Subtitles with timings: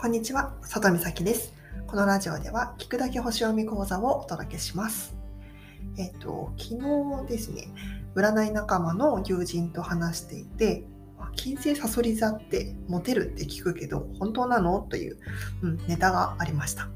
[0.00, 1.52] こんにちは、里美咲です。
[1.88, 5.16] このラジオでは聞くだけ星読み講座をお届けします。
[5.98, 6.78] えっ、と、昨
[7.24, 7.66] 日ですね、
[8.14, 10.84] 占い仲間の友人と話していて、
[11.34, 14.86] 金星サソリ座ってモテるって聞くけど、本当なの？
[14.88, 15.18] という、
[15.62, 16.88] うん、ネタがありました。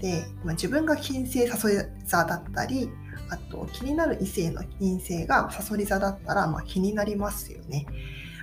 [0.00, 2.90] で、ま、自分が金星サソリ座だったり、
[3.30, 7.86] あと気になる異性の金星がサソリ座だったら、まあ、気になりますよね。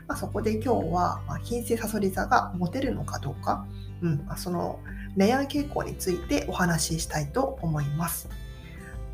[0.09, 3.67] まあ、そこで今日は、ま、金星サソリ座がモテるのかどうか、
[4.01, 4.79] うんまあ、その
[5.15, 8.27] 恋愛傾向についてお話ししたいと思います。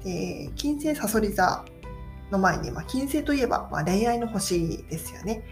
[0.05, 1.66] で金星サソリ座
[2.31, 5.44] の前に、まあ、金星といえば、まあ、恋愛の星ですよね。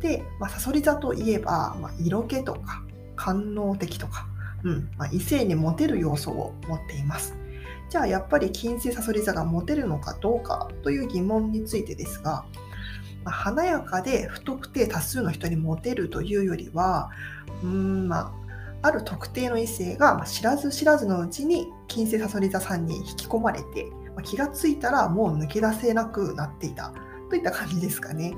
[0.00, 2.82] で、まあ、サソリ座といえば、まあ、色気とか
[3.14, 4.26] 官能的とか、
[4.64, 7.36] うんまあ、異性にモテる要素を持っています。
[7.90, 12.44] じゃあやっぱり金星サソリ座がモテるのかどうかという疑問についてですが、
[13.24, 17.10] まあ、華やかで不特定多数の人にモテるというよりは
[17.62, 18.32] うんま
[18.82, 26.92] あある特定の異性が知らず知らずのうちに金星サソリ座さんに引き込まれてまあ気がついたらもう抜け出せなくなっていた
[27.28, 28.34] といった感じですかね。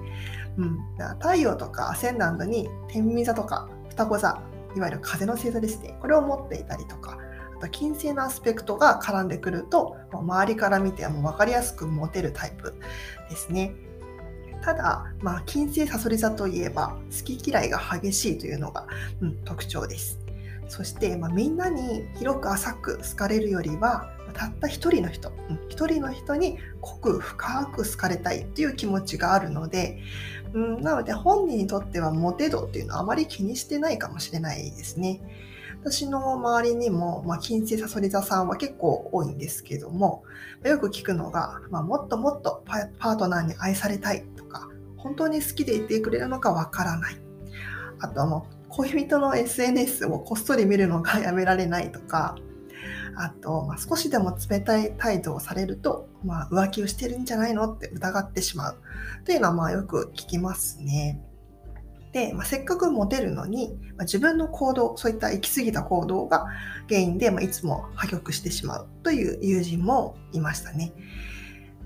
[0.58, 0.78] うん、
[1.18, 4.42] 太陽とかアセンダントに天秤座とか双子座
[4.76, 7.18] いわゆる風の星座ですねこれを持っていたりとか
[7.56, 12.74] あと金星のアスペクトが絡んでくると周りから見ても分かりやすくモテるタイプ
[13.30, 13.74] ですね。
[14.62, 18.86] ただ、まあ、金星サソリ座といえば好き嫌いが激しいというのが、
[19.20, 20.20] うん、特徴です。
[20.68, 24.08] そして、まあ、みんなに広く浅く好かれるよりは
[24.42, 25.32] たった一人の人
[25.68, 29.98] 一、人の人に濃く深く好かれたいという気持ちがあるので、
[30.52, 35.20] うん、なので本人にとってはモテ度っていうのはあまり気にしてないかもしれないですね。
[35.84, 40.22] 私の周りにも、まあ、金星サソリ座さんは結構多いんですけども、
[40.64, 42.62] よく聞くのが、まあ、もっともっと
[42.98, 47.16] パートナーに愛されたいとか、本当に好きでいてくれるのかわからない。
[47.98, 52.36] あとはもう恋人の SNS をこっそり見るのがやめられないとか、
[53.16, 58.78] あと、まあ、少しでも冷たい態度をされると、まあ、浮気をしてるんじゃないのって疑ってしまう
[59.24, 61.20] というのはまあよく聞きますね。
[62.12, 66.46] で、まあ、せっかくモテるのに、まあ、自分の行動、そういった行き過ぎた行動が
[66.88, 70.92] 原因で、まあ、いつも破局してしまうという友人もいましたね。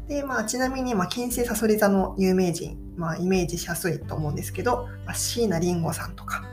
[0.08, 6.44] で、まあ、ちなみに、まあ、金星サソリ座の有名人、まあ、イメージしやすいと思うんですけど、まあ、椎名林檎さんとか、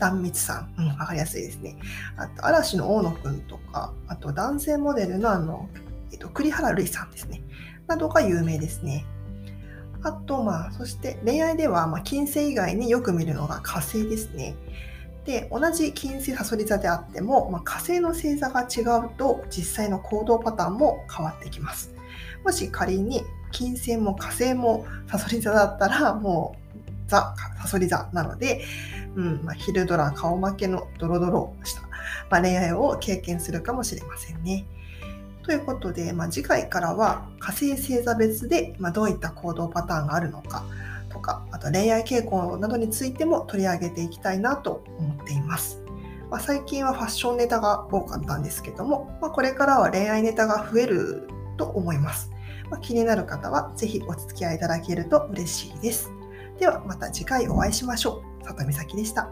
[0.00, 1.76] 壇蜜さん、うん、わかりやすいですね。
[2.16, 5.68] あと、嵐の大野くんとか、あと男性モデルのあの、
[6.12, 7.42] えっと、栗原類さんですね。
[7.86, 9.04] などが有名ですね。
[10.02, 14.54] あと、まあ、そして恋愛では、まあ、金星以外によく見るのが火星ですね。
[15.26, 21.94] で、同じ金星サソリ座であっても、まあ、火星の星座が違うと、実際の行動パターンも変わってきます。
[22.44, 23.22] もし仮に
[23.52, 26.59] 金星も火星もサソリ座だったら、もう
[27.10, 28.62] ザ・サソリ座なので、
[29.16, 31.82] うんまあ、昼ドラ顔負けのドロドロした、
[32.30, 34.66] まあ、恋愛を経験するかもしれませんね。
[35.42, 40.64] ということで、まあ、次回からは火星星座別で、まあ、どういった行動パターンがあるのか
[41.08, 45.82] とか、あと恋愛傾向などについても取り上げていきたいなと思っています。
[46.30, 52.30] まあ、最近はファッションネタが多かったんですけども、ま、これからは恋愛ネタが増えると思います。
[52.70, 56.12] ま、気になる方はぜひお付き合いいただけると嬉しいです。
[56.60, 58.44] ではまた次回お会いしましょう。
[58.44, 59.30] 里美咲でした。